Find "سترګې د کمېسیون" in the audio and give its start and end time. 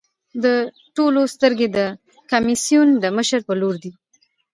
1.33-2.89